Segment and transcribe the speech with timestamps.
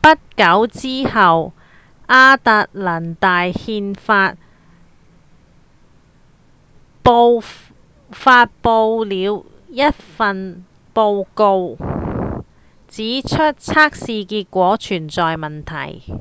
[0.00, 0.08] 不
[0.38, 1.52] 久之後
[2.08, 4.38] 亞特蘭大憲法
[7.04, 7.44] 報
[8.10, 10.64] 發布了一份
[10.94, 11.76] 報告
[12.88, 16.14] 指出測試結果存在問題